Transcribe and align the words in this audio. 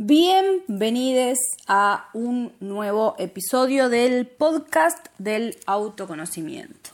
Bienvenidos 0.00 1.38
a 1.66 2.08
un 2.12 2.52
nuevo 2.60 3.16
episodio 3.18 3.88
del 3.88 4.28
podcast 4.28 5.08
del 5.18 5.56
autoconocimiento. 5.66 6.90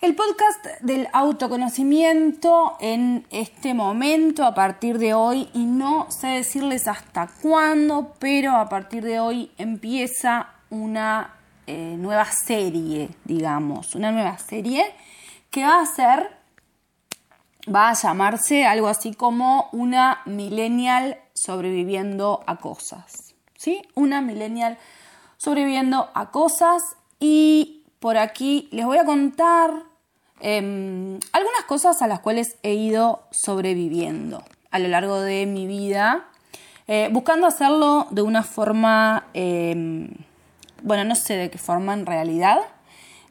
El 0.00 0.16
podcast 0.16 0.66
del 0.80 1.06
autoconocimiento 1.12 2.76
en 2.80 3.24
este 3.30 3.72
momento, 3.72 4.44
a 4.44 4.52
partir 4.52 4.98
de 4.98 5.14
hoy, 5.14 5.48
y 5.54 5.64
no 5.64 6.08
sé 6.10 6.26
decirles 6.26 6.88
hasta 6.88 7.28
cuándo, 7.40 8.14
pero 8.18 8.56
a 8.56 8.68
partir 8.68 9.04
de 9.04 9.20
hoy 9.20 9.52
empieza 9.56 10.54
una 10.70 11.36
eh, 11.68 11.94
nueva 11.96 12.24
serie, 12.24 13.10
digamos, 13.22 13.94
una 13.94 14.10
nueva 14.10 14.38
serie 14.38 14.84
que 15.50 15.62
va 15.62 15.82
a 15.82 15.86
ser, 15.86 16.36
va 17.72 17.90
a 17.90 17.94
llamarse 17.94 18.66
algo 18.66 18.88
así 18.88 19.14
como 19.14 19.68
una 19.70 20.22
millennial 20.26 21.20
sobreviviendo 21.36 22.42
a 22.46 22.56
cosas. 22.56 23.34
¿Sí? 23.56 23.82
Una 23.94 24.20
millennial 24.20 24.78
sobreviviendo 25.36 26.10
a 26.14 26.30
cosas 26.30 26.82
y 27.20 27.84
por 28.00 28.18
aquí 28.18 28.68
les 28.72 28.84
voy 28.84 28.98
a 28.98 29.04
contar 29.04 29.70
em, 30.40 31.18
algunas 31.32 31.64
cosas 31.66 32.02
a 32.02 32.06
las 32.06 32.20
cuales 32.20 32.56
he 32.62 32.74
ido 32.74 33.22
sobreviviendo 33.30 34.42
a 34.70 34.78
lo 34.78 34.88
largo 34.88 35.20
de 35.20 35.46
mi 35.46 35.66
vida, 35.66 36.26
eh, 36.86 37.08
buscando 37.10 37.46
hacerlo 37.46 38.06
de 38.10 38.22
una 38.22 38.42
forma, 38.42 39.26
em, 39.32 40.08
bueno, 40.82 41.04
no 41.04 41.14
sé 41.14 41.36
de 41.36 41.50
qué 41.50 41.58
forma 41.58 41.94
en 41.94 42.04
realidad, 42.04 42.58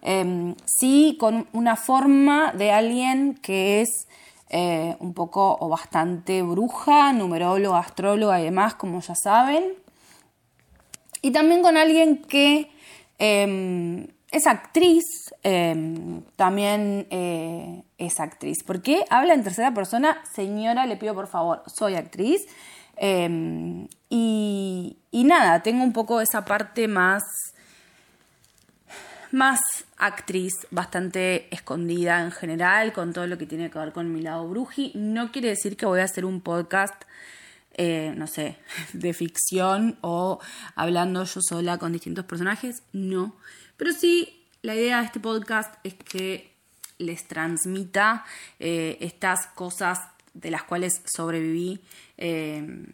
em, 0.01 0.55
sí 0.65 1.17
con 1.19 1.47
una 1.53 1.75
forma 1.75 2.51
de 2.53 2.71
alguien 2.71 3.35
que 3.35 3.81
es 3.81 4.07
eh, 4.49 4.95
un 4.99 5.13
poco 5.13 5.57
o 5.59 5.69
bastante 5.69 6.41
bruja, 6.43 7.13
numeróloga, 7.13 7.79
astróloga 7.79 8.39
y 8.39 8.45
demás, 8.45 8.75
como 8.75 9.01
ya 9.01 9.15
saben. 9.15 9.73
Y 11.21 11.31
también 11.31 11.63
con 11.63 11.77
alguien 11.77 12.21
que 12.21 12.69
em, 13.17 14.07
es 14.31 14.45
actriz, 14.45 15.03
em, 15.43 16.21
también 16.35 17.07
eh, 17.09 17.83
es 17.97 18.19
actriz. 18.19 18.63
¿Por 18.63 18.81
qué 18.81 19.03
habla 19.09 19.33
en 19.33 19.43
tercera 19.43 19.73
persona? 19.73 20.21
Señora, 20.33 20.85
le 20.85 20.97
pido 20.97 21.15
por 21.15 21.27
favor, 21.27 21.63
soy 21.65 21.95
actriz. 21.95 22.45
Em, 22.97 23.87
y 24.09 24.97
nada, 25.11 25.63
tengo 25.63 25.83
un 25.83 25.91
poco 25.93 26.21
esa 26.21 26.45
parte 26.45 26.87
más 26.87 27.23
más 29.31 29.59
actriz, 29.97 30.53
bastante 30.71 31.53
escondida 31.53 32.21
en 32.21 32.31
general, 32.31 32.93
con 32.93 33.13
todo 33.13 33.27
lo 33.27 33.37
que 33.37 33.45
tiene 33.45 33.69
que 33.69 33.79
ver 33.79 33.91
con 33.91 34.11
mi 34.11 34.21
lado 34.21 34.47
bruji. 34.47 34.91
No 34.95 35.31
quiere 35.31 35.49
decir 35.49 35.77
que 35.77 35.85
voy 35.85 35.99
a 35.99 36.03
hacer 36.03 36.25
un 36.25 36.41
podcast, 36.41 37.03
eh, 37.73 38.13
no 38.15 38.27
sé, 38.27 38.57
de 38.93 39.13
ficción 39.13 39.97
o 40.01 40.39
hablando 40.75 41.23
yo 41.23 41.41
sola 41.41 41.77
con 41.77 41.91
distintos 41.93 42.25
personajes, 42.25 42.83
no. 42.93 43.35
Pero 43.77 43.91
sí, 43.91 44.45
la 44.61 44.75
idea 44.75 44.99
de 44.99 45.05
este 45.05 45.19
podcast 45.19 45.75
es 45.83 45.95
que 45.95 46.53
les 46.97 47.27
transmita 47.27 48.25
eh, 48.59 48.97
estas 49.01 49.47
cosas 49.47 49.99
de 50.33 50.51
las 50.51 50.63
cuales 50.63 51.01
sobreviví. 51.05 51.81
Eh, 52.17 52.85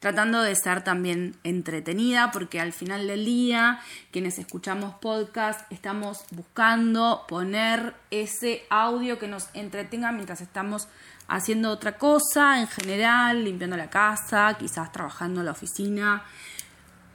tratando 0.00 0.40
de 0.42 0.56
ser 0.56 0.82
también 0.82 1.36
entretenida, 1.44 2.30
porque 2.32 2.58
al 2.58 2.72
final 2.72 3.06
del 3.06 3.24
día, 3.24 3.80
quienes 4.10 4.38
escuchamos 4.38 4.94
podcast, 4.94 5.70
estamos 5.70 6.24
buscando 6.30 7.24
poner 7.28 7.94
ese 8.10 8.64
audio 8.70 9.18
que 9.18 9.28
nos 9.28 9.48
entretenga 9.54 10.10
mientras 10.10 10.40
estamos 10.40 10.88
haciendo 11.28 11.70
otra 11.70 11.96
cosa, 11.98 12.60
en 12.60 12.66
general, 12.66 13.44
limpiando 13.44 13.76
la 13.76 13.90
casa, 13.90 14.56
quizás 14.58 14.90
trabajando 14.90 15.40
en 15.40 15.46
la 15.46 15.52
oficina. 15.52 16.24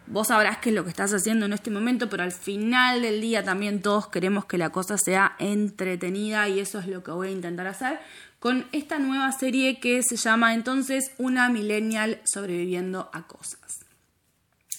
Vos 0.08 0.28
sabrás 0.28 0.60
qué 0.60 0.70
es 0.70 0.76
lo 0.76 0.84
que 0.84 0.92
estás 0.92 1.14
haciendo 1.14 1.48
en 1.48 1.54
este 1.54 1.72
momento, 1.72 2.10
pero 2.10 2.24
al 2.24 2.32
final 2.32 3.02
del 3.02 3.22
día 3.22 3.44
también 3.44 3.82
todos 3.82 4.08
queremos 4.08 4.46
que 4.46 4.60
la 4.60 4.70
cosa 4.70 4.98
sea 4.98 5.36
entretenida 5.40 6.48
y 6.48 6.60
eso 6.60 6.80
es 6.80 6.88
lo 6.88 7.04
que 7.04 7.12
voy 7.12 7.30
a 7.30 7.32
intentar 7.32 7.66
hacer 7.66 8.00
con 8.40 8.68
esta 8.72 9.00
nueva 9.00 9.32
serie 9.32 9.80
que 9.80 10.04
se 10.04 10.18
llama 10.18 10.54
entonces 10.54 11.12
Una 11.18 11.50
Millennial 11.50 12.22
sobreviviendo 12.24 13.10
a 13.14 13.26
cosas. 13.26 13.86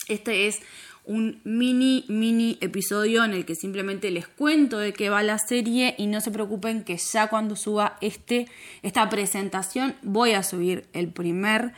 Este 0.07 0.47
es 0.47 0.61
un 1.05 1.41
mini, 1.43 2.05
mini 2.09 2.59
episodio 2.61 3.25
en 3.25 3.33
el 3.33 3.45
que 3.45 3.57
simplemente 3.57 4.13
les 4.13 4.29
cuento 4.29 4.79
de 4.79 4.93
qué 4.93 5.11
va 5.11 5.25
la 5.25 5.39
serie 5.39 5.97
y 5.99 6.07
no 6.07 6.21
se 6.21 6.31
preocupen 6.31 6.85
que 6.85 6.97
ya 6.97 7.29
cuando 7.29 7.57
suba 7.57 7.97
este, 8.01 8.47
esta 8.83 9.09
presentación 9.09 9.97
voy 10.03 10.33
a 10.33 10.45
subir 10.45 10.87
el 10.93 11.09
primer 11.09 11.73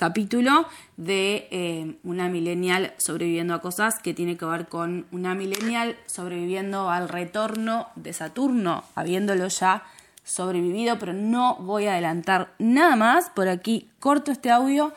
capítulo 0.00 0.66
de 0.96 1.46
eh, 1.50 1.96
una 2.04 2.30
millennial 2.30 2.94
sobreviviendo 2.96 3.52
a 3.52 3.60
cosas 3.60 3.98
que 3.98 4.14
tiene 4.14 4.38
que 4.38 4.46
ver 4.46 4.66
con 4.66 5.04
una 5.12 5.34
millennial 5.34 5.94
sobreviviendo 6.06 6.88
al 6.88 7.06
retorno 7.06 7.88
de 7.96 8.14
Saturno, 8.14 8.82
habiéndolo 8.94 9.46
ya 9.48 9.82
sobrevivido, 10.24 10.98
pero 10.98 11.12
no 11.12 11.56
voy 11.56 11.84
a 11.84 11.92
adelantar 11.92 12.54
nada 12.58 12.96
más. 12.96 13.28
Por 13.28 13.48
aquí 13.48 13.90
corto 13.98 14.32
este 14.32 14.50
audio 14.50 14.94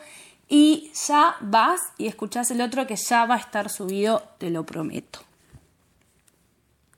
y 0.48 0.90
ya 1.06 1.36
vas 1.42 1.82
y 1.98 2.06
escuchás 2.06 2.50
el 2.50 2.62
otro 2.62 2.86
que 2.86 2.96
ya 2.96 3.26
va 3.26 3.34
a 3.34 3.38
estar 3.40 3.68
subido, 3.68 4.22
te 4.38 4.48
lo 4.48 4.64
prometo. 4.64 5.18